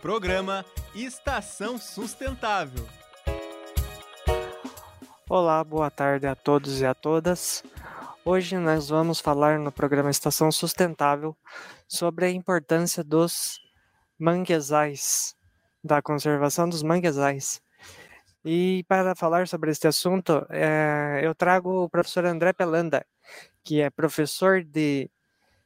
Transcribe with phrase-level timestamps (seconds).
[0.00, 2.86] Programa Estação Sustentável.
[5.28, 7.62] Olá, boa tarde a todos e a todas.
[8.24, 11.36] Hoje nós vamos falar no programa Estação Sustentável
[11.86, 13.60] sobre a importância dos
[14.18, 15.36] manguezais,
[15.84, 17.60] da conservação dos manguezais.
[18.42, 23.04] E para falar sobre este assunto, é, eu trago o professor André Pelanda,
[23.62, 25.10] que é professor de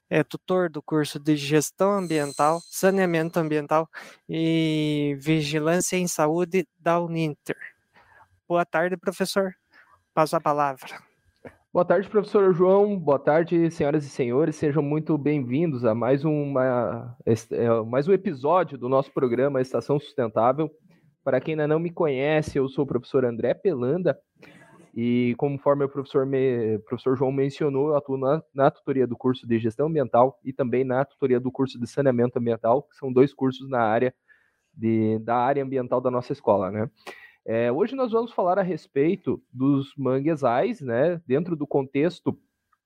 [0.08, 3.88] é tutor do curso de Gestão Ambiental, Saneamento Ambiental
[4.28, 7.56] e Vigilância em Saúde da Uninter.
[8.48, 9.54] Boa tarde, professor.
[10.12, 11.02] Passo a palavra.
[11.72, 12.96] Boa tarde, professor João.
[12.96, 14.54] Boa tarde, senhoras e senhores.
[14.54, 20.70] Sejam muito bem-vindos a mais, uma, é, mais um episódio do nosso programa Estação Sustentável.
[21.24, 24.16] Para quem ainda não me conhece, eu sou o professor André Pelanda
[24.96, 29.44] e conforme o professor, me, professor João mencionou, eu atuo na, na, tutoria do curso
[29.44, 33.34] de gestão ambiental e também na tutoria do curso de saneamento ambiental, que são dois
[33.34, 34.14] cursos na área
[34.72, 36.88] de, da área ambiental da nossa escola, né?
[37.44, 41.20] É, hoje nós vamos falar a respeito dos manguezais, né?
[41.26, 42.38] Dentro do contexto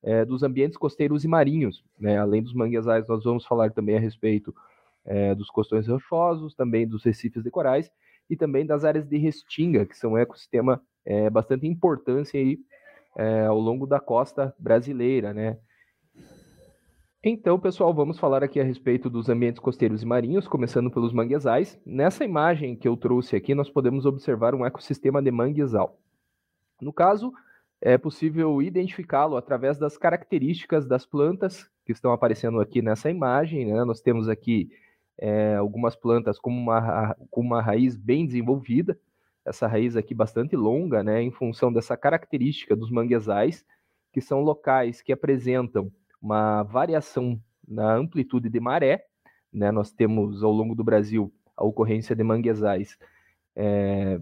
[0.02, 2.18] é, dos ambientes costeiros e marinhos, né?
[2.18, 4.54] Além dos manguezais, nós vamos falar também a respeito
[5.04, 7.90] é, dos costões rochosos, também dos recifes de corais
[8.30, 12.58] e também das áreas de restinga, que são um ecossistema é, bastante importância aí
[13.16, 15.56] é, ao longo da costa brasileira, né?
[17.24, 21.80] Então, pessoal, vamos falar aqui a respeito dos ambientes costeiros e marinhos, começando pelos manguezais.
[21.84, 25.98] Nessa imagem que eu trouxe aqui, nós podemos observar um ecossistema de manguezal.
[26.80, 27.32] No caso,
[27.80, 33.66] é possível identificá-lo através das características das plantas que estão aparecendo aqui nessa imagem.
[33.66, 33.82] Né?
[33.82, 34.70] Nós temos aqui
[35.18, 38.96] é, algumas plantas com uma, com uma raiz bem desenvolvida,
[39.48, 43.64] essa raiz aqui bastante longa, né, em função dessa característica dos manguezais,
[44.12, 49.04] que são locais que apresentam uma variação na amplitude de maré,
[49.52, 52.98] né, nós temos ao longo do Brasil a ocorrência de manguezais
[53.56, 54.20] é,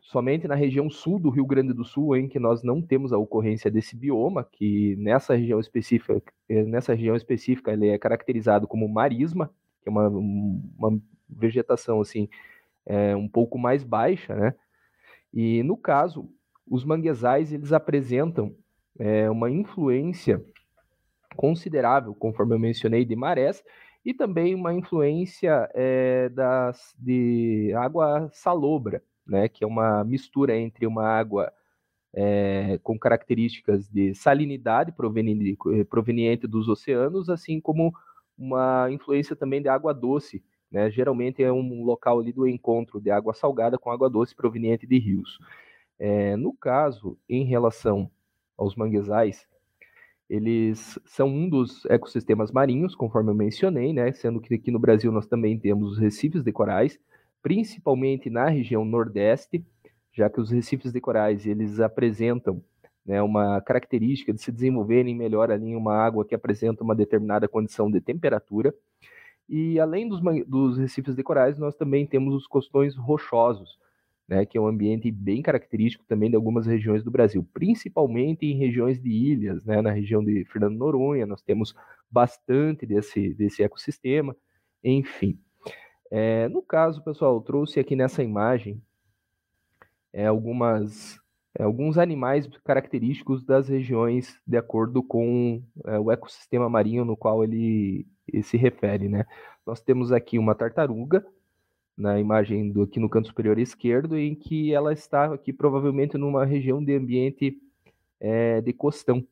[0.00, 3.18] somente na região sul do Rio Grande do Sul, em que nós não temos a
[3.18, 9.50] ocorrência desse bioma, que nessa região específica, nessa região específica ele é caracterizado como marisma,
[9.82, 10.98] que é uma, uma
[11.28, 12.26] vegetação assim
[12.86, 14.54] é, um pouco mais baixa, né?
[15.32, 16.28] E no caso,
[16.66, 18.54] os manguezais eles apresentam
[18.98, 20.44] é, uma influência
[21.36, 23.62] considerável, conforme eu mencionei, de marés
[24.04, 30.86] e também uma influência é, das, de água salobra, né, que é uma mistura entre
[30.86, 31.52] uma água
[32.14, 35.58] é, com características de salinidade proveniente,
[35.88, 37.92] proveniente dos oceanos, assim como
[38.36, 40.90] uma influência também de água doce, né?
[40.90, 44.98] Geralmente é um local ali do encontro de água salgada com água doce proveniente de
[44.98, 45.38] rios.
[45.98, 48.10] É, no caso, em relação
[48.56, 49.46] aos manguezais,
[50.28, 54.12] eles são um dos ecossistemas marinhos, conforme eu mencionei, né?
[54.12, 56.98] Sendo que aqui no Brasil nós também temos os recifes de corais,
[57.42, 59.64] principalmente na região nordeste,
[60.12, 62.62] já que os recifes de corais eles apresentam
[63.06, 67.48] né, uma característica de se desenvolverem melhor ali em uma água que apresenta uma determinada
[67.48, 68.74] condição de temperatura.
[69.48, 73.78] E além dos, dos recifes de corais, nós também temos os costões rochosos,
[74.28, 78.58] né, que é um ambiente bem característico também de algumas regiões do Brasil, principalmente em
[78.58, 81.74] regiões de ilhas, né, na região de Fernando Noronha, nós temos
[82.10, 84.36] bastante desse, desse ecossistema,
[84.84, 85.40] enfim.
[86.10, 88.82] É, no caso, pessoal, trouxe aqui nessa imagem
[90.12, 91.18] é, algumas,
[91.64, 98.06] alguns animais característicos das regiões de acordo com é, o ecossistema marinho no qual ele,
[98.42, 99.24] se refere, né?
[99.66, 101.24] Nós temos aqui uma tartaruga
[101.96, 106.44] na imagem do aqui no canto superior esquerdo, em que ela está aqui provavelmente numa
[106.44, 107.58] região de ambiente
[108.20, 109.26] é, de costão.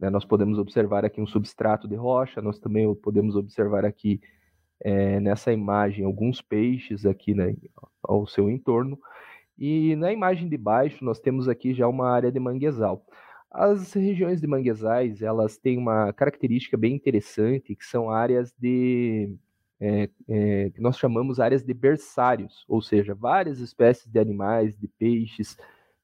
[0.00, 0.08] Né?
[0.08, 4.20] Nós podemos observar aqui um substrato de rocha, nós também podemos observar aqui
[4.80, 7.54] é, nessa imagem alguns peixes aqui né,
[8.02, 8.98] ao seu entorno.
[9.58, 13.04] E na imagem de baixo nós temos aqui já uma área de manguezal.
[13.50, 19.34] As regiões de manguezais, elas têm uma característica bem interessante, que são áreas de
[19.80, 24.88] é, é, que nós chamamos áreas de berçários, ou seja, várias espécies de animais, de
[24.88, 25.56] peixes,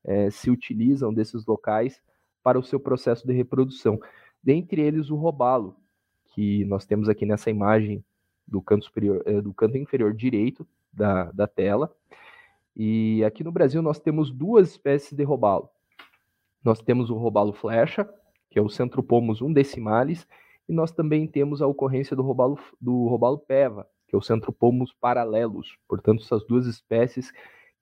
[0.05, 2.01] é, se utilizam desses locais
[2.43, 3.99] para o seu processo de reprodução.
[4.43, 5.77] Dentre eles o robalo,
[6.35, 8.05] que nós temos aqui nessa imagem
[8.47, 11.95] do canto superior, é, do canto inferior direito da, da tela.
[12.77, 15.69] E aqui no Brasil nós temos duas espécies de robalo.
[16.65, 18.09] Nós temos o robalo flecha,
[18.51, 20.27] que é o Centropomus undecimalis,
[20.69, 24.93] e nós também temos a ocorrência do robalo, do robalo peva, que é o Centropomus
[24.99, 25.77] paralelos.
[25.87, 27.33] Portanto, essas duas espécies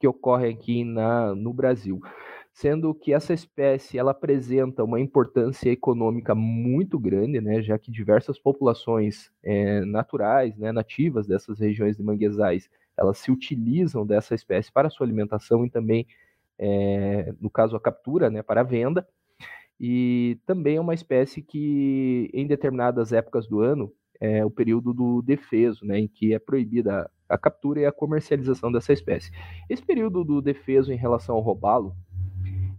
[0.02, 2.00] que ocorrem aqui na, no Brasil.
[2.52, 8.36] Sendo que essa espécie ela apresenta uma importância econômica muito grande, né, já que diversas
[8.36, 14.90] populações é, naturais, né, nativas dessas regiões de manguezais, elas se utilizam dessa espécie para
[14.90, 16.06] sua alimentação e também,
[16.58, 19.06] é, no caso, a captura, né, para a venda.
[19.80, 25.20] E também é uma espécie que, em determinadas épocas do ano, é o período do
[25.20, 29.32] defeso, né, em que é proibida a captura e a comercialização dessa espécie.
[29.68, 31.96] Esse período do defeso em relação ao robalo,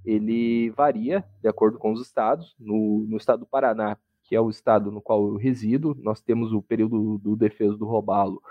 [0.05, 2.55] ele varia de acordo com os estados.
[2.59, 6.53] No, no estado do Paraná, que é o estado no qual eu resido, nós temos
[6.53, 8.41] o período do defeso do robalo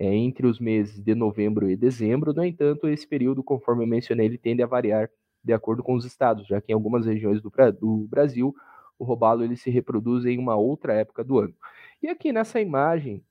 [0.00, 2.32] é, entre os meses de novembro e dezembro.
[2.32, 5.10] No entanto, esse período, conforme eu mencionei, ele tende a variar
[5.44, 8.54] de acordo com os estados, já que em algumas regiões do, do Brasil
[8.98, 11.54] o robalo ele se reproduz em uma outra época do ano.
[12.02, 13.22] E aqui nessa imagem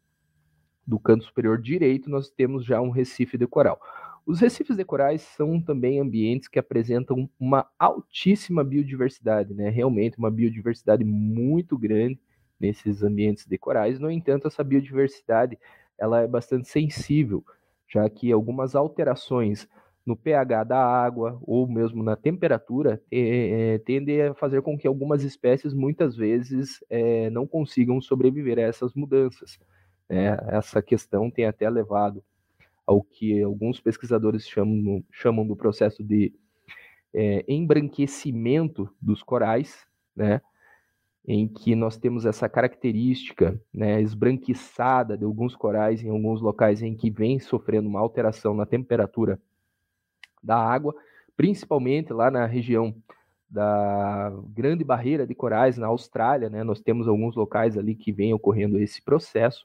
[0.86, 3.80] do canto superior direito nós temos já um recife de coral.
[4.24, 9.70] Os recifes de corais são também ambientes que apresentam uma altíssima biodiversidade, né?
[9.70, 12.20] Realmente uma biodiversidade muito grande
[12.60, 14.00] nesses ambientes de corais.
[14.00, 15.58] No entanto, essa biodiversidade
[16.00, 17.44] ela é bastante sensível,
[17.88, 19.68] já que algumas alterações
[20.06, 24.88] no pH da água ou mesmo na temperatura é, é, tende a fazer com que
[24.88, 29.60] algumas espécies muitas vezes é, não consigam sobreviver a essas mudanças.
[30.10, 30.36] Né?
[30.48, 32.24] Essa questão tem até levado
[32.88, 36.34] ao que alguns pesquisadores chamam, chamam do processo de
[37.48, 40.42] embranquecimento dos corais, né?
[41.32, 46.96] Em que nós temos essa característica né, esbranquiçada de alguns corais em alguns locais em
[46.96, 49.40] que vem sofrendo uma alteração na temperatura
[50.42, 50.96] da água,
[51.38, 52.96] principalmente lá na região
[53.48, 56.64] da Grande Barreira de Corais, na Austrália, né?
[56.64, 59.64] Nós temos alguns locais ali que vem ocorrendo esse processo.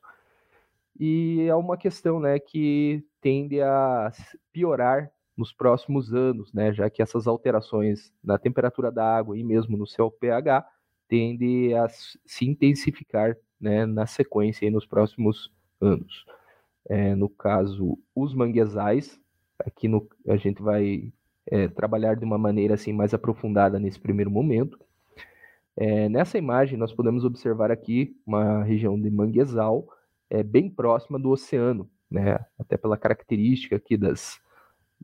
[1.00, 4.12] E é uma questão, né, que tende a
[4.52, 9.78] piorar nos próximos anos, né, já que essas alterações na temperatura da água e mesmo
[9.78, 10.73] no seu pH
[11.08, 16.24] tende a se intensificar, né, na sequência e nos próximos anos.
[16.88, 19.18] É, no caso, os manguezais,
[19.58, 21.12] Aqui no, a gente vai
[21.46, 24.78] é, trabalhar de uma maneira assim mais aprofundada nesse primeiro momento.
[25.76, 29.88] É, nessa imagem, nós podemos observar aqui uma região de manguezal
[30.28, 32.38] é, bem próxima do oceano, né?
[32.58, 34.40] até pela característica aqui das,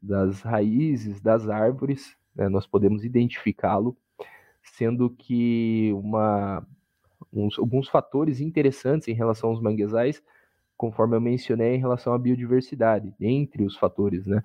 [0.00, 2.48] das raízes das árvores, né?
[2.48, 3.96] nós podemos identificá-lo,
[4.62, 6.66] sendo que uma,
[7.32, 10.22] uns, alguns fatores interessantes em relação aos manguezais
[10.80, 14.42] conforme eu mencionei em relação à biodiversidade, entre os fatores, né?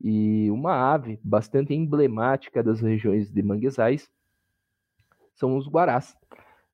[0.00, 4.10] E uma ave bastante emblemática das regiões de manguezais
[5.36, 6.16] são os guarás.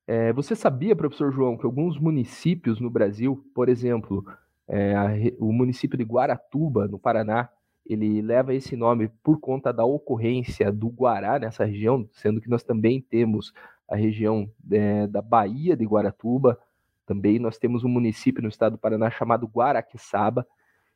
[0.07, 4.25] É, você sabia, professor João, que alguns municípios no Brasil, por exemplo,
[4.67, 5.07] é, a,
[5.39, 7.49] o município de Guaratuba, no Paraná,
[7.85, 12.63] ele leva esse nome por conta da ocorrência do Guará nessa região, sendo que nós
[12.63, 13.53] também temos
[13.87, 16.59] a região é, da Baía de Guaratuba,
[17.05, 20.45] também nós temos um município no estado do Paraná chamado Guaraqueçaba,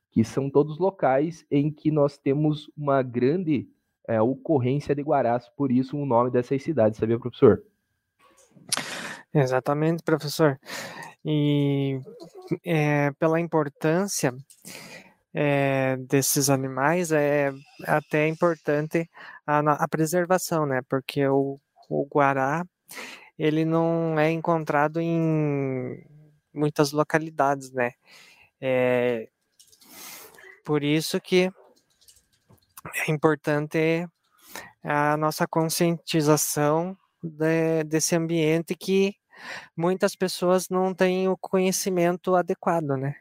[0.09, 3.69] que são todos locais em que nós temos uma grande
[4.07, 7.63] é, ocorrência de guarás, por isso o nome dessas cidades, sabia, professor?
[9.31, 10.59] Exatamente, professor.
[11.23, 11.99] E
[12.65, 14.33] é, pela importância
[15.41, 17.53] é, desses animais, é
[17.87, 19.09] até importante
[19.47, 20.81] a, a preservação, né?
[20.89, 21.57] Porque o,
[21.89, 22.65] o guará
[23.37, 26.05] ele não é encontrado em
[26.53, 27.93] muitas localidades, né?
[28.59, 29.29] É,
[30.65, 31.49] por isso que
[33.07, 34.05] é importante
[34.83, 39.15] a nossa conscientização de, desse ambiente que
[39.75, 43.15] muitas pessoas não têm o conhecimento adequado, né?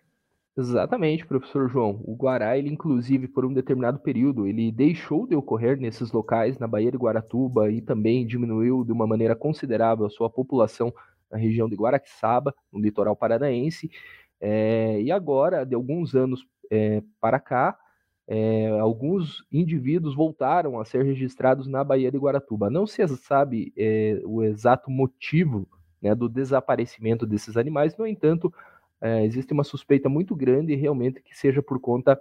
[0.58, 2.00] Exatamente, professor João.
[2.04, 6.66] O Guará, ele inclusive por um determinado período, ele deixou de ocorrer nesses locais na
[6.66, 10.92] Baía de Guaratuba e também diminuiu de uma maneira considerável a sua população
[11.30, 13.88] na região de Guaraqueçaba, no litoral paranaense.
[14.40, 17.78] É, e agora, de alguns anos é, para cá,
[18.26, 22.68] é, alguns indivíduos voltaram a ser registrados na Baía de Guaratuba.
[22.68, 25.68] Não se sabe é, o exato motivo
[26.02, 28.52] né, do desaparecimento desses animais, no entanto,
[29.00, 32.20] é, existe uma suspeita muito grande realmente que seja por conta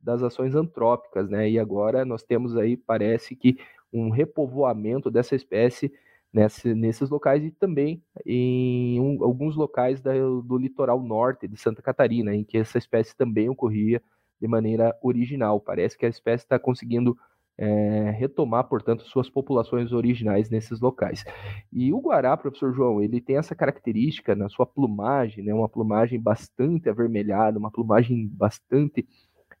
[0.00, 1.50] das ações antrópicas, né?
[1.50, 3.58] E agora nós temos aí, parece que
[3.92, 5.92] um repovoamento dessa espécie
[6.32, 11.82] nesse, nesses locais e também em um, alguns locais da, do litoral norte de Santa
[11.82, 14.02] Catarina, em que essa espécie também ocorria
[14.40, 15.60] de maneira original.
[15.60, 17.16] Parece que a espécie está conseguindo
[17.58, 21.24] é, retomar, portanto, suas populações originais nesses locais.
[21.72, 26.20] E o guará, professor João, ele tem essa característica na sua plumagem, né, uma plumagem
[26.20, 29.06] bastante avermelhada, uma plumagem bastante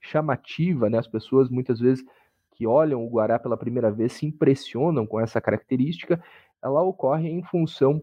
[0.00, 0.98] chamativa, né?
[0.98, 2.04] As pessoas muitas vezes
[2.52, 6.22] que olham o guará pela primeira vez se impressionam com essa característica.
[6.62, 8.02] Ela ocorre em função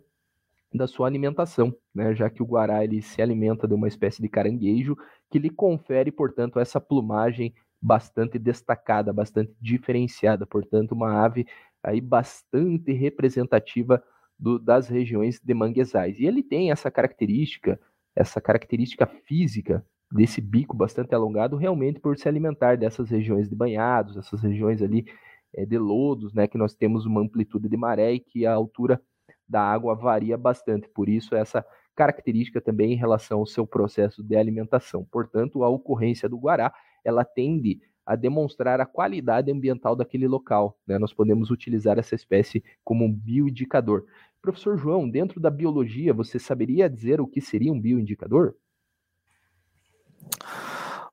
[0.74, 2.14] da sua alimentação, né?
[2.14, 4.98] já que o guará ele se alimenta de uma espécie de caranguejo
[5.30, 7.54] que lhe confere, portanto, essa plumagem
[7.86, 11.46] bastante destacada, bastante diferenciada, portanto, uma ave
[11.84, 14.04] aí bastante representativa
[14.40, 16.20] do, das regiões de manguezais.
[16.20, 17.80] E ele tem essa característica,
[18.16, 24.18] essa característica física desse bico bastante alongado, realmente por se alimentar dessas regiões de banhados,
[24.18, 25.06] essas regiões ali
[25.54, 29.00] é, de lodos, né, que nós temos uma amplitude de maré e que a altura
[29.48, 30.88] da água varia bastante.
[30.90, 31.64] Por isso, essa
[31.96, 35.06] característica também em relação ao seu processo de alimentação.
[35.12, 36.74] Portanto, a ocorrência do guará,
[37.06, 40.78] ela tende a demonstrar a qualidade ambiental daquele local.
[40.86, 41.00] Né?
[41.00, 44.06] Nós podemos utilizar essa espécie como um bioindicador.
[44.42, 48.56] Professor João, dentro da biologia, você saberia dizer o que seria um bioindicador?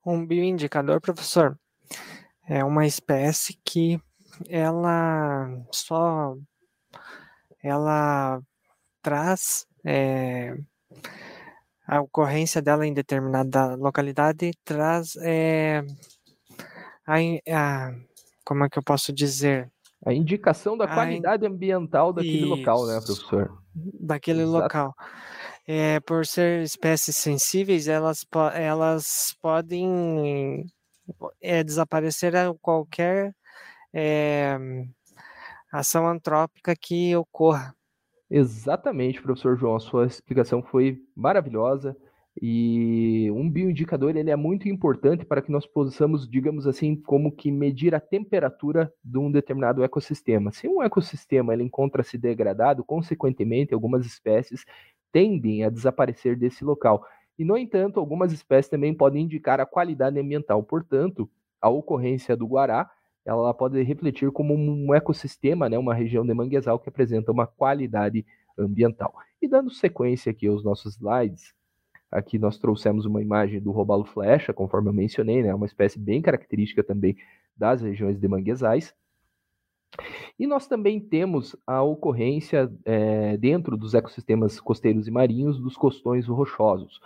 [0.04, 1.58] Um bioindicador, professor,
[2.46, 4.00] é uma espécie que
[4.48, 6.36] ela só
[7.62, 8.42] ela
[9.00, 10.56] traz é,
[11.92, 15.84] a ocorrência dela em determinada localidade traz é,
[17.06, 17.16] a,
[17.50, 17.94] a,
[18.46, 19.70] como é que eu posso dizer
[20.04, 23.62] a indicação da qualidade a, ambiental daquele isso, local, né, professor?
[23.74, 24.58] Daquele Exato.
[24.58, 24.94] local.
[25.68, 30.66] É, por ser espécies sensíveis, elas, elas podem
[31.40, 33.32] é, desaparecer a qualquer
[33.94, 34.58] é,
[35.70, 37.74] ação antrópica que ocorra.
[38.34, 41.94] Exatamente, professor João, a sua explicação foi maravilhosa
[42.40, 47.52] e um bioindicador ele é muito importante para que nós possamos, digamos assim, como que
[47.52, 50.50] medir a temperatura de um determinado ecossistema.
[50.50, 54.64] Se um ecossistema ele encontra-se degradado, consequentemente, algumas espécies
[55.12, 57.04] tendem a desaparecer desse local.
[57.38, 60.62] E, no entanto, algumas espécies também podem indicar a qualidade ambiental.
[60.62, 61.28] Portanto,
[61.60, 62.90] a ocorrência do guará
[63.24, 68.24] ela pode refletir como um ecossistema, né, uma região de manguezal que apresenta uma qualidade
[68.58, 69.14] ambiental.
[69.40, 71.54] E dando sequência aqui aos nossos slides,
[72.10, 76.20] aqui nós trouxemos uma imagem do robalo flecha, conforme eu mencionei, né, uma espécie bem
[76.20, 77.16] característica também
[77.56, 78.94] das regiões de manguezais.
[80.38, 86.26] E nós também temos a ocorrência é, dentro dos ecossistemas costeiros e marinhos dos costões
[86.26, 86.98] rochosos.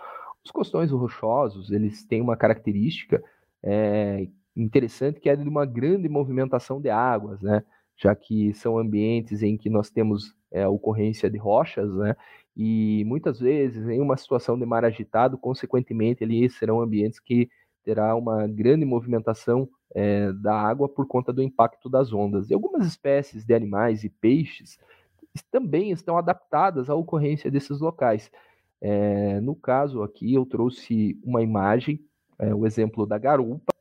[0.43, 3.21] Os costões rochosos, eles têm uma característica
[3.61, 7.63] é, interessante que é de uma grande movimentação de águas, né?
[7.95, 12.15] Já que são ambientes em que nós temos é, a ocorrência de rochas, né?
[12.55, 17.49] E muitas vezes, em uma situação de mar agitado, consequentemente, ali serão ambientes que
[17.83, 22.49] terá uma grande movimentação é, da água por conta do impacto das ondas.
[22.49, 24.79] E algumas espécies de animais e peixes
[25.51, 28.31] também estão adaptadas à ocorrência desses locais.
[28.81, 31.99] É, no caso aqui, eu trouxe uma imagem,
[32.39, 33.73] é, o exemplo da garupa,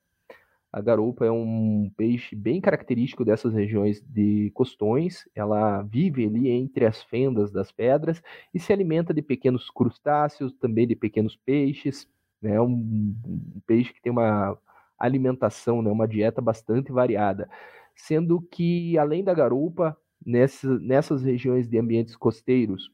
[0.76, 5.26] a garupa é um peixe bem característico dessas regiões de costões.
[5.34, 10.86] Ela vive ali entre as fendas das pedras e se alimenta de pequenos crustáceos, também
[10.86, 12.06] de pequenos peixes.
[12.42, 12.60] É né?
[12.60, 14.58] um, um peixe que tem uma
[14.98, 15.90] alimentação, né?
[15.90, 17.48] uma dieta bastante variada.
[17.94, 22.92] Sendo que, além da garupa, nessas, nessas regiões de ambientes costeiros,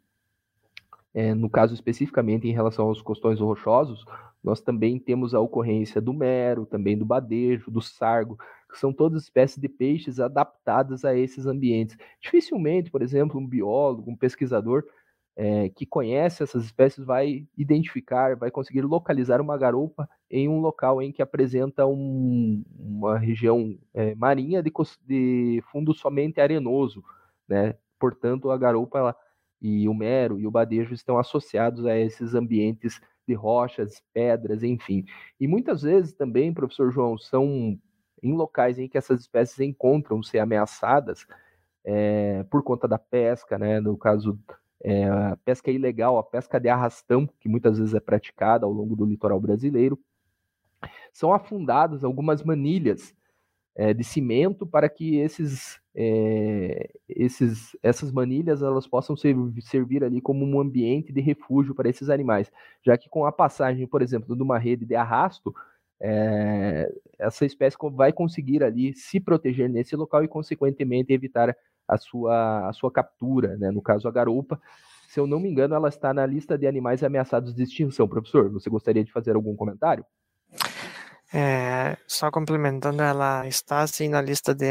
[1.12, 4.04] é, no caso especificamente em relação aos costões rochosos,
[4.42, 8.36] nós também temos a ocorrência do mero, também do badejo, do sargo,
[8.70, 11.96] que são todas espécies de peixes adaptadas a esses ambientes.
[12.20, 14.84] Dificilmente, por exemplo, um biólogo, um pesquisador
[15.36, 21.00] é, que conhece essas espécies vai identificar, vai conseguir localizar uma garupa em um local
[21.00, 24.72] em que apresenta um, uma região é, marinha de,
[25.06, 27.02] de, fundo somente arenoso,
[27.48, 27.74] né?
[27.98, 29.16] Portanto, a garupa ela,
[29.60, 35.04] e o mero e o badejo estão associados a esses ambientes de rochas, pedras, enfim.
[35.38, 37.78] E muitas vezes também, professor João, são
[38.22, 41.26] em locais em que essas espécies encontram-se ameaçadas
[41.84, 43.80] é, por conta da pesca, né?
[43.80, 44.38] No caso,
[44.82, 48.94] é, a pesca ilegal, a pesca de arrastão, que muitas vezes é praticada ao longo
[48.94, 49.98] do litoral brasileiro,
[51.12, 53.14] são afundadas algumas manilhas
[53.74, 60.20] é, de cimento para que esses, é, esses, essas manilhas elas possam ser, servir ali
[60.20, 62.50] como um ambiente de refúgio para esses animais,
[62.84, 65.54] já que com a passagem, por exemplo, de uma rede de arrasto,
[66.00, 72.68] é, essa espécie vai conseguir ali se proteger nesse local e, consequentemente, evitar a sua,
[72.68, 73.70] a sua captura, né?
[73.70, 74.60] no caso a garupa.
[75.08, 78.08] Se eu não me engano, ela está na lista de animais ameaçados de extinção.
[78.08, 80.04] Professor, você gostaria de fazer algum comentário?
[81.34, 84.66] É, só complementando, ela está assim na lista de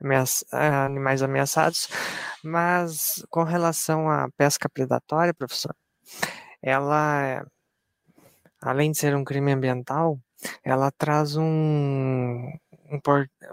[0.00, 1.88] ameaça, animais ameaçados,
[2.44, 5.74] mas com relação à pesca predatória, professor,
[6.62, 7.42] ela,
[8.60, 10.18] além de ser um crime ambiental,
[10.62, 12.50] ela traz um,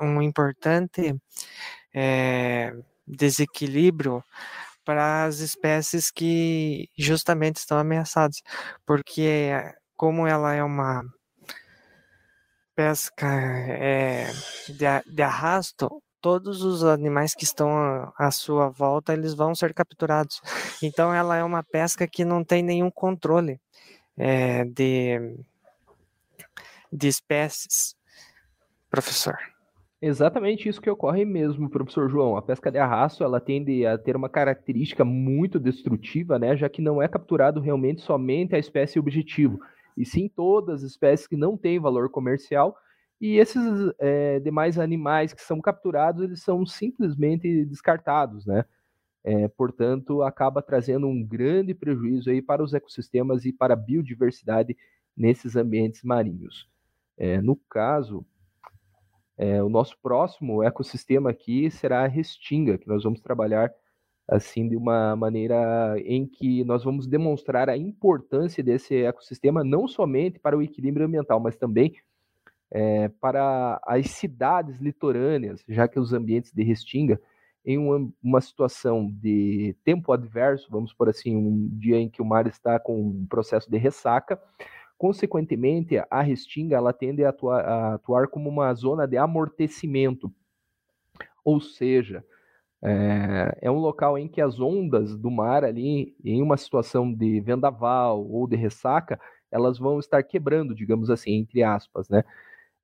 [0.02, 1.16] um importante
[1.94, 2.74] é,
[3.08, 4.24] desequilíbrio
[4.86, 8.42] para as espécies que justamente estão ameaçadas,
[8.86, 9.52] porque
[9.96, 11.04] como ela é uma
[12.76, 14.28] pesca é,
[14.68, 20.42] de, de arrasto, todos os animais que estão à sua volta eles vão ser capturados.
[20.84, 23.60] Então ela é uma pesca que não tem nenhum controle
[24.18, 25.38] é, de,
[26.92, 27.96] de espécies,
[28.90, 29.38] professor.
[30.02, 32.36] Exatamente isso que ocorre mesmo, professor João.
[32.36, 36.82] A pesca de arrasto ela tende a ter uma característica muito destrutiva, né, já que
[36.82, 39.60] não é capturado realmente somente a espécie objetivo
[39.98, 42.76] e sim todas as espécies que não têm valor comercial.
[43.20, 43.64] E esses
[44.00, 48.66] é, demais animais que são capturados, eles são simplesmente descartados, né?
[49.24, 54.78] É, portanto, acaba trazendo um grande prejuízo aí para os ecossistemas e para a biodiversidade
[55.18, 56.70] nesses ambientes marinhos.
[57.18, 58.26] É, no caso,
[59.38, 63.74] é, o nosso próximo ecossistema aqui será a restinga, que nós vamos trabalhar
[64.28, 70.40] assim de uma maneira em que nós vamos demonstrar a importância desse ecossistema não somente
[70.40, 71.94] para o equilíbrio ambiental, mas também
[72.72, 77.22] é, para as cidades litorâneas, já que os ambientes de restinga,
[77.64, 82.26] em uma, uma, situação de tempo adverso, vamos por assim, um dia em que o
[82.26, 84.40] mar está com um processo de ressaca,
[84.98, 90.32] consequentemente a restinga ela tende a atuar, a atuar como uma zona de amortecimento,
[91.44, 92.24] ou seja,
[92.84, 97.40] é, é, um local em que as ondas do mar ali, em uma situação de
[97.42, 99.20] vendaval ou de ressaca,
[99.52, 102.24] elas vão estar quebrando, digamos assim, entre aspas, né?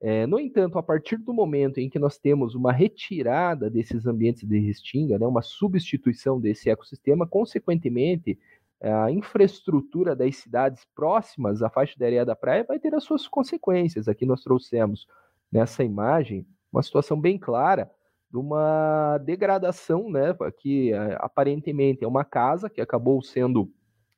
[0.03, 4.43] É, no entanto, a partir do momento em que nós temos uma retirada desses ambientes
[4.48, 8.39] de restinga, né, uma substituição desse ecossistema, consequentemente,
[8.81, 13.27] a infraestrutura das cidades próximas à faixa de areia da praia vai ter as suas
[13.27, 14.07] consequências.
[14.07, 15.05] Aqui nós trouxemos
[15.51, 17.91] nessa imagem uma situação bem clara
[18.31, 23.69] de uma degradação, né, que é, aparentemente é uma casa que acabou sendo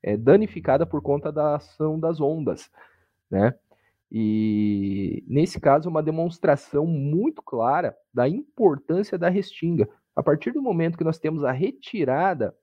[0.04, 2.70] é, danificada por conta da ação das ondas,
[3.30, 3.56] né?
[4.16, 9.90] E nesse caso, uma demonstração muito clara da importância da restinga.
[10.16, 12.56] A partir do momento que nós temos a retirada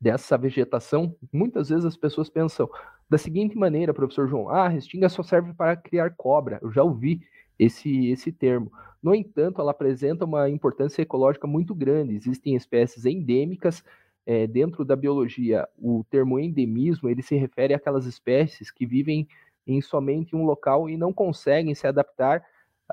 [0.00, 2.68] dessa vegetação, muitas vezes as pessoas pensam
[3.08, 6.58] da seguinte maneira, professor João: ah, a restinga só serve para criar cobra.
[6.60, 7.20] Eu já ouvi
[7.58, 8.72] esse, esse termo.
[9.02, 12.14] No entanto, ela apresenta uma importância ecológica muito grande.
[12.14, 13.84] Existem espécies endêmicas.
[14.26, 19.26] É, dentro da biologia, o termo endemismo ele se refere àquelas espécies que vivem
[19.66, 22.44] em somente um local e não conseguem se adaptar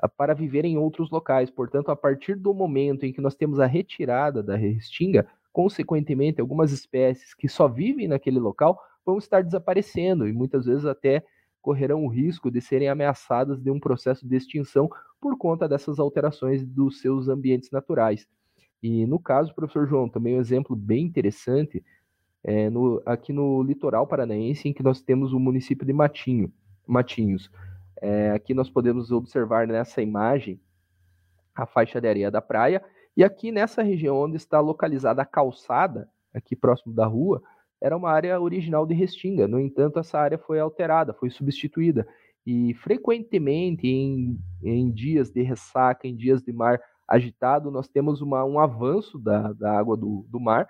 [0.02, 1.50] ah, para viver em outros locais.
[1.50, 6.72] Portanto, a partir do momento em que nós temos a retirada da restinga, consequentemente, algumas
[6.72, 11.24] espécies que só vivem naquele local vão estar desaparecendo e muitas vezes até
[11.66, 14.88] correrão o risco de serem ameaçadas de um processo de extinção
[15.20, 18.24] por conta dessas alterações dos seus ambientes naturais.
[18.80, 21.84] E no caso, professor João, também um exemplo bem interessante
[22.44, 26.52] é no, aqui no litoral paranaense, em que nós temos o município de Matinho,
[26.86, 27.50] Matinhos.
[28.00, 30.60] É, aqui nós podemos observar nessa imagem
[31.52, 32.80] a faixa de areia da praia,
[33.16, 37.42] e aqui nessa região onde está localizada a calçada, aqui próximo da rua,
[37.80, 39.46] era uma área original de Restinga.
[39.46, 42.06] No entanto, essa área foi alterada, foi substituída.
[42.46, 48.44] E frequentemente, em, em dias de ressaca, em dias de mar agitado, nós temos uma,
[48.44, 50.68] um avanço da, da água do, do mar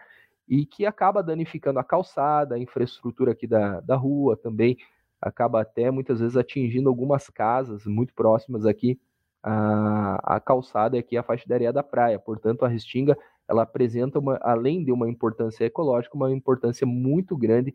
[0.49, 4.77] e que acaba danificando a calçada, a infraestrutura aqui da, da rua também,
[5.21, 8.99] acaba até muitas vezes atingindo algumas casas muito próximas aqui
[9.43, 12.19] a, a calçada aqui a faixa de areia da praia.
[12.19, 13.17] Portanto, a Restinga
[13.49, 17.75] ela apresenta, uma, além de uma importância ecológica, uma importância muito grande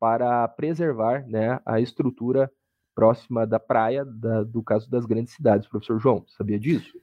[0.00, 2.50] para preservar né, a estrutura
[2.94, 5.68] próxima da praia, da, do caso das grandes cidades.
[5.68, 7.00] Professor João, sabia disso?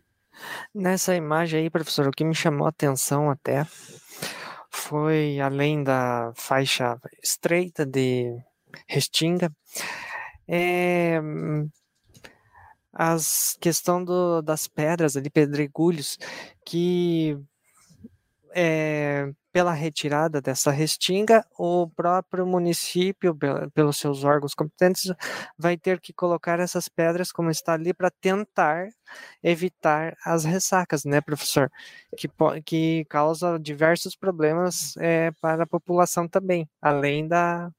[0.73, 3.65] Nessa imagem aí, professor, o que me chamou a atenção até
[4.69, 8.37] foi, além da faixa estreita de
[8.87, 9.51] Restinga,
[10.47, 11.19] é,
[12.93, 16.17] as questão do, das pedras ali, pedregulhos,
[16.65, 17.37] que
[18.53, 23.37] é, pela retirada dessa restinga, o próprio município,
[23.73, 25.11] pelos seus órgãos competentes,
[25.57, 28.89] vai ter que colocar essas pedras como está ali para tentar
[29.43, 31.71] evitar as ressacas, né, professor?
[32.15, 32.29] Que,
[32.63, 37.71] que causa diversos problemas é, para a população também, além da,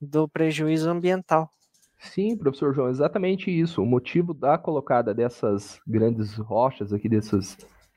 [0.00, 1.48] do prejuízo ambiental.
[1.98, 3.82] Sim, professor João, exatamente isso.
[3.82, 7.56] O motivo da colocada dessas grandes rochas aqui, dessas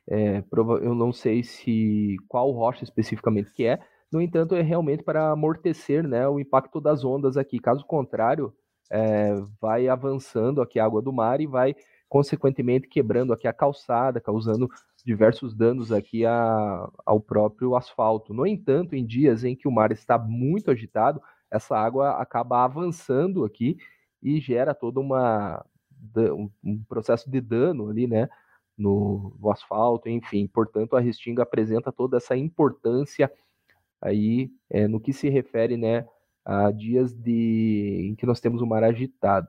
[0.10, 0.44] é,
[0.82, 3.80] eu não sei se qual rocha especificamente que é.
[4.12, 7.60] No entanto, é realmente para amortecer né, o impacto das ondas aqui.
[7.60, 8.54] Caso contrário,
[8.90, 11.76] é, vai avançando aqui a água do mar e vai
[12.08, 14.70] consequentemente quebrando aqui a calçada, causando
[15.06, 18.34] diversos danos aqui a, ao próprio asfalto.
[18.34, 23.44] No entanto, em dias em que o mar está muito agitado, essa água acaba avançando
[23.44, 23.78] aqui
[24.24, 25.66] e gera todo uma,
[26.64, 28.30] um processo de dano ali, né,
[28.78, 30.48] no, no asfalto, enfim.
[30.48, 33.32] Portanto, a Restinga apresenta toda essa importância
[34.02, 36.08] aí é, no que se refere, né,
[36.46, 39.48] a dias de em que nós temos o mar agitado.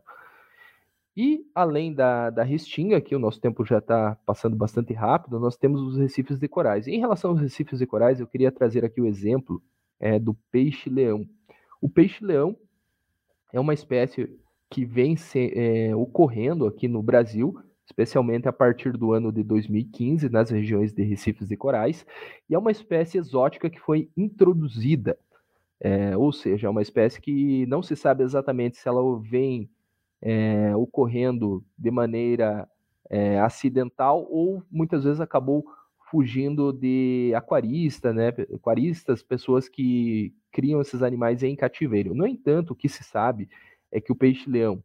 [1.17, 5.57] E além da, da Restinga, que o nosso tempo já está passando bastante rápido, nós
[5.57, 6.87] temos os recifes de corais.
[6.87, 9.61] Em relação aos recifes de corais, eu queria trazer aqui o exemplo
[9.99, 11.29] é, do peixe-leão.
[11.81, 12.57] O peixe-leão
[13.53, 14.39] é uma espécie
[14.71, 20.29] que vem se, é, ocorrendo aqui no Brasil, especialmente a partir do ano de 2015,
[20.29, 22.07] nas regiões de recifes de corais,
[22.49, 25.19] e é uma espécie exótica que foi introduzida,
[25.81, 29.71] é, ou seja, é uma espécie que não se sabe exatamente se ela vem
[30.21, 32.69] é, ocorrendo de maneira
[33.09, 35.65] é, acidental ou muitas vezes acabou
[36.11, 38.29] fugindo de aquarista, né?
[38.55, 42.15] Aquaristas, pessoas que criam esses animais em cativeiro.
[42.15, 43.49] No entanto, o que se sabe
[43.93, 44.83] é que o peixe-leão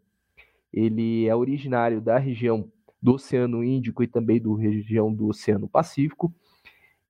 [0.71, 2.69] ele é originário da região
[3.03, 6.33] do Oceano Índico e também da região do Oceano Pacífico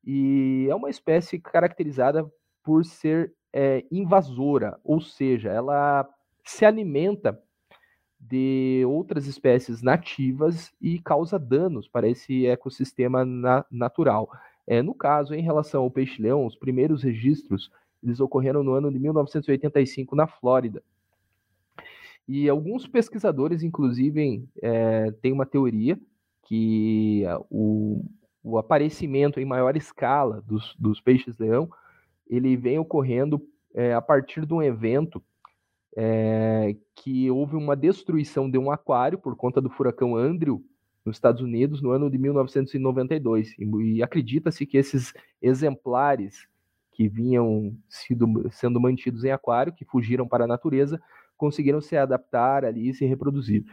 [0.04, 2.30] e é uma espécie caracterizada
[2.64, 6.10] por ser é, invasora, ou seja, ela
[6.44, 7.40] se alimenta
[8.20, 14.30] de outras espécies nativas e causa danos para esse ecossistema na, natural.
[14.66, 19.00] É, no caso, em relação ao peixe-leão, os primeiros registros eles ocorreram no ano de
[19.00, 20.84] 1985 na Flórida.
[22.28, 26.00] E alguns pesquisadores, inclusive, é, têm uma teoria
[26.44, 28.06] que o,
[28.44, 31.70] o aparecimento em maior escala dos, dos peixes-leão
[32.28, 33.42] ele vem ocorrendo
[33.74, 35.22] é, a partir de um evento
[35.96, 40.64] é, que houve uma destruição de um aquário por conta do furacão Andrew
[41.06, 43.54] nos Estados Unidos no ano de 1992.
[43.60, 46.48] E, e acredita-se que esses exemplares
[46.94, 51.02] que vinham sido, sendo mantidos em aquário, que fugiram para a natureza,
[51.44, 53.66] conseguiram se adaptar ali e se reproduzir.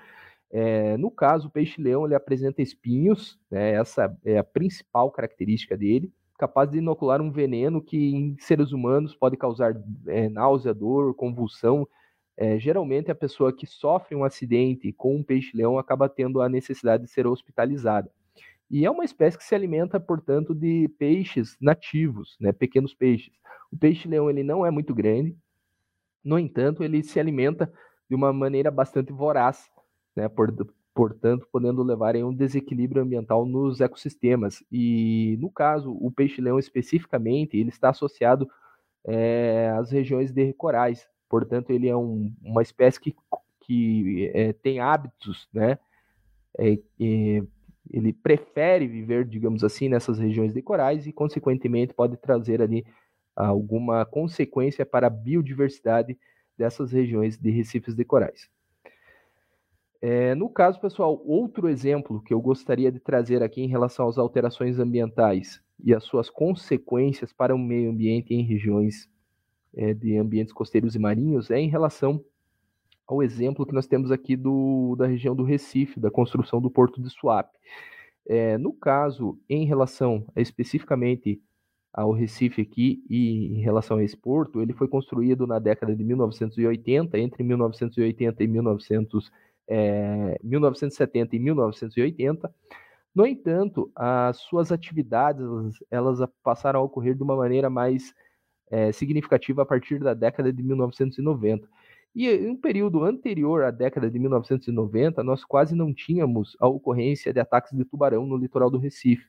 [0.50, 6.12] É, no caso, o peixe-leão ele apresenta espinhos, né, essa é a principal característica dele,
[6.36, 11.86] capaz de inocular um veneno que em seres humanos pode causar é, náusea, dor, convulsão
[12.36, 17.04] é, geralmente a pessoa que sofre um acidente com um peixe-leão acaba tendo a necessidade
[17.04, 18.10] de ser hospitalizada.
[18.70, 23.34] E é uma espécie que se alimenta, portanto, de peixes nativos, né, pequenos peixes.
[23.70, 25.36] O peixe-leão ele não é muito grande,
[26.24, 27.72] no entanto, ele se alimenta
[28.08, 29.70] de uma maneira bastante voraz,
[30.16, 30.52] né, por,
[30.94, 34.62] portanto, podendo levar a um desequilíbrio ambiental nos ecossistemas.
[34.70, 38.48] E, no caso, o peixe-leão especificamente, ele está associado
[39.04, 43.14] é, às regiões de corais, portanto, ele é um, uma espécie que,
[43.60, 45.78] que é, tem hábitos, né?
[46.58, 47.42] É, é,
[47.90, 52.84] ele prefere viver, digamos assim, nessas regiões de corais e, consequentemente, pode trazer ali
[53.46, 56.18] alguma consequência para a biodiversidade
[56.56, 58.48] dessas regiões de recifes de corais.
[60.02, 64.16] É, no caso, pessoal, outro exemplo que eu gostaria de trazer aqui em relação às
[64.16, 69.08] alterações ambientais e as suas consequências para o meio ambiente em regiões
[69.74, 72.24] é, de ambientes costeiros e marinhos é em relação
[73.06, 77.02] ao exemplo que nós temos aqui do, da região do Recife, da construção do Porto
[77.02, 77.58] de Suape.
[78.26, 81.42] É, no caso, em relação a, especificamente
[81.92, 86.04] ao Recife aqui e em relação a esse porto, ele foi construído na década de
[86.04, 89.32] 1980, entre 1980 e 1900,
[89.68, 92.54] é, 1970 e 1980.
[93.14, 98.14] No entanto, as suas atividades elas, elas passaram a ocorrer de uma maneira mais
[98.70, 101.68] é, significativa a partir da década de 1990.
[102.14, 107.32] E em um período anterior à década de 1990, nós quase não tínhamos a ocorrência
[107.32, 109.26] de ataques de tubarão no litoral do Recife.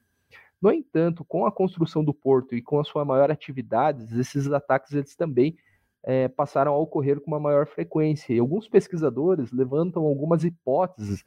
[0.61, 4.93] No entanto, com a construção do porto e com a sua maior atividade, esses ataques
[4.93, 5.57] eles também
[6.03, 8.33] é, passaram a ocorrer com uma maior frequência.
[8.33, 11.25] E alguns pesquisadores levantam algumas hipóteses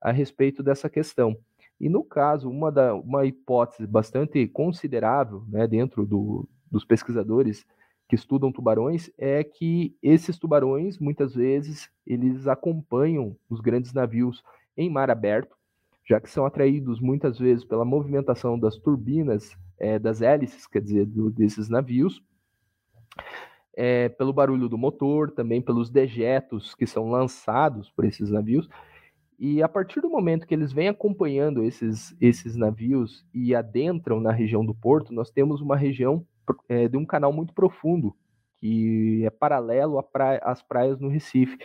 [0.00, 1.36] a respeito dessa questão.
[1.80, 7.64] E no caso, uma, da, uma hipótese bastante considerável né, dentro do, dos pesquisadores
[8.08, 14.42] que estudam tubarões é que esses tubarões muitas vezes eles acompanham os grandes navios
[14.76, 15.56] em mar aberto,
[16.04, 21.06] já que são atraídos muitas vezes pela movimentação das turbinas é, das hélices, quer dizer,
[21.06, 22.22] do, desses navios,
[23.76, 28.68] é, pelo barulho do motor, também pelos dejetos que são lançados por esses navios.
[29.38, 34.30] E a partir do momento que eles vêm acompanhando esses, esses navios e adentram na
[34.30, 36.24] região do porto, nós temos uma região
[36.68, 38.14] é, de um canal muito profundo,
[38.60, 39.98] que é paralelo
[40.42, 41.58] às praias no Recife.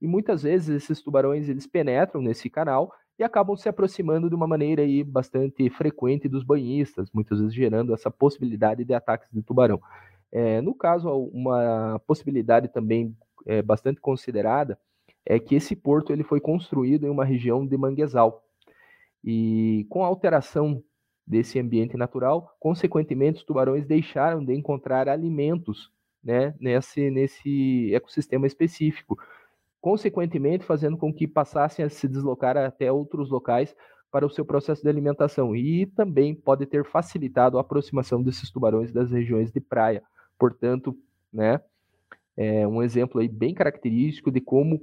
[0.00, 4.46] E muitas vezes esses tubarões eles penetram nesse canal e acabam se aproximando de uma
[4.46, 9.80] maneira aí bastante frequente dos banhistas, muitas vezes gerando essa possibilidade de ataques de tubarão.
[10.32, 14.78] É, no caso, uma possibilidade também é, bastante considerada
[15.24, 18.44] é que esse porto ele foi construído em uma região de manguezal.
[19.22, 20.82] E com a alteração
[21.26, 25.90] desse ambiente natural, consequentemente, os tubarões deixaram de encontrar alimentos
[26.22, 29.18] né, nesse, nesse ecossistema específico.
[29.84, 33.76] Consequentemente, fazendo com que passassem a se deslocar até outros locais
[34.10, 35.54] para o seu processo de alimentação.
[35.54, 40.02] E também pode ter facilitado a aproximação desses tubarões das regiões de praia.
[40.38, 40.96] Portanto,
[41.30, 41.60] né,
[42.34, 44.82] é um exemplo aí bem característico de como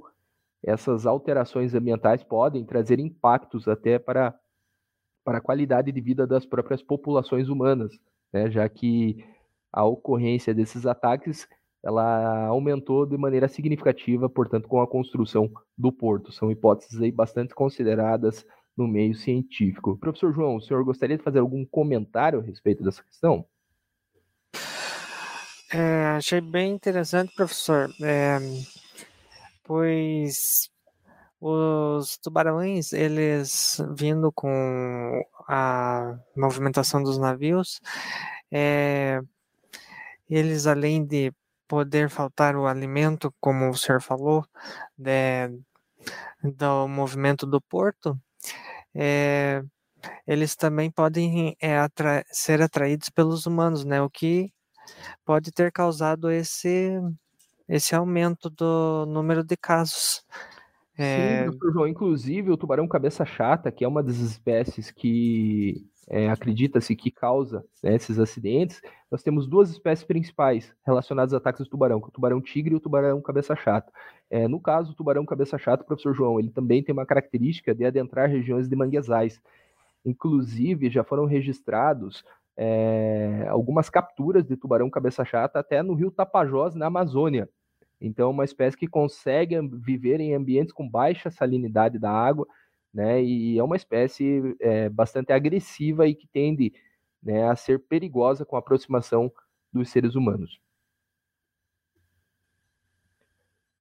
[0.62, 4.32] essas alterações ambientais podem trazer impactos até para,
[5.24, 7.92] para a qualidade de vida das próprias populações humanas,
[8.32, 8.48] né?
[8.52, 9.24] já que
[9.72, 11.48] a ocorrência desses ataques
[11.82, 16.32] ela aumentou de maneira significativa, portanto, com a construção do porto.
[16.32, 19.96] São hipóteses aí bastante consideradas no meio científico.
[19.98, 23.44] Professor João, o senhor gostaria de fazer algum comentário a respeito dessa questão?
[25.72, 27.90] É, achei bem interessante, professor.
[28.02, 28.38] É,
[29.64, 30.70] pois
[31.40, 37.80] os tubarões, eles vindo com a movimentação dos navios,
[38.50, 39.20] é,
[40.30, 41.32] eles além de
[41.72, 44.44] poder faltar o alimento, como o senhor falou,
[44.94, 45.48] de,
[46.44, 48.14] do movimento do porto,
[48.94, 49.62] é,
[50.26, 54.02] eles também podem é, atra ser atraídos pelos humanos, né?
[54.02, 54.52] O que
[55.24, 57.00] pode ter causado esse
[57.66, 60.22] esse aumento do número de casos.
[60.94, 61.88] Sim, professor João.
[61.88, 67.64] Inclusive, o tubarão cabeça chata, que é uma das espécies que é, acredita-se que causa
[67.82, 72.10] né, esses acidentes, nós temos duas espécies principais relacionadas a ataques do tubarão, é o
[72.10, 73.92] tubarão tigre e o tubarão cabeça chata.
[74.30, 77.84] É, no caso, o tubarão cabeça chata, professor João, ele também tem uma característica de
[77.84, 79.40] adentrar regiões de manguezais.
[80.04, 82.24] Inclusive, já foram registrados
[82.56, 87.48] é, algumas capturas de tubarão cabeça chata até no rio Tapajós, na Amazônia.
[88.00, 92.46] Então, uma espécie que consegue viver em ambientes com baixa salinidade da água,
[92.92, 93.22] né?
[93.22, 96.72] E é uma espécie é, bastante agressiva e que tende
[97.22, 99.32] né, a ser perigosa com a aproximação
[99.72, 100.60] dos seres humanos.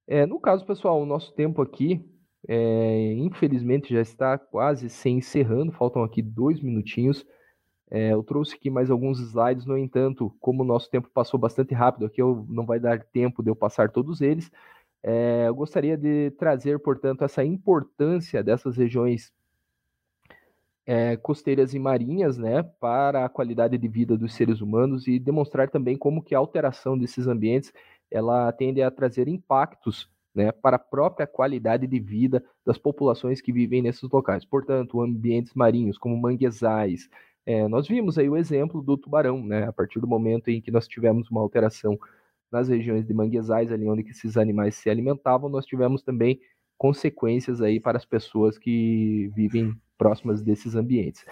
[0.07, 2.03] É, no caso, pessoal, o nosso tempo aqui,
[2.47, 7.25] é, infelizmente, já está quase se encerrando, faltam aqui dois minutinhos.
[7.89, 11.73] É, eu trouxe aqui mais alguns slides, no entanto, como o nosso tempo passou bastante
[11.73, 14.51] rápido aqui, eu, não vai dar tempo de eu passar todos eles.
[15.03, 19.33] É, eu gostaria de trazer, portanto, essa importância dessas regiões
[20.85, 25.69] é, costeiras e marinhas, né, para a qualidade de vida dos seres humanos e demonstrar
[25.69, 27.71] também como que a alteração desses ambientes
[28.09, 33.51] ela tende a trazer impactos né, para a própria qualidade de vida das populações que
[33.51, 34.45] vivem nesses locais.
[34.45, 37.09] Portanto, ambientes marinhos como manguezais,
[37.45, 39.67] é, nós vimos aí o exemplo do tubarão, né?
[39.67, 41.99] A partir do momento em que nós tivemos uma alteração
[42.51, 46.39] nas regiões de manguezais, ali onde esses animais se alimentavam, nós tivemos também
[46.77, 51.23] consequências aí para as pessoas que vivem próximas desses ambientes.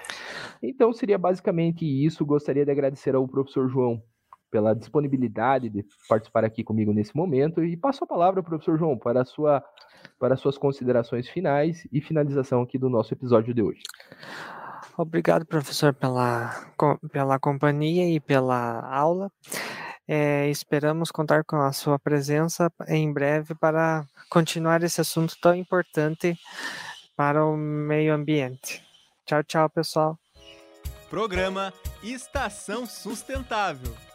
[0.62, 2.26] Então, seria basicamente isso.
[2.26, 4.02] Gostaria de agradecer ao professor João
[4.52, 8.98] pela disponibilidade de participar aqui comigo nesse momento e passo a palavra ao professor João
[8.98, 9.64] para, sua,
[10.20, 13.82] para suas considerações finais e finalização aqui do nosso episódio de hoje.
[14.98, 16.52] Obrigado, professor, pela,
[17.12, 19.32] pela companhia e pela aula.
[20.12, 26.36] É, esperamos contar com a sua presença em breve para continuar esse assunto tão importante
[27.16, 28.84] para o meio ambiente.
[29.24, 30.18] Tchau, tchau, pessoal.
[31.12, 34.09] Programa Estação Sustentável.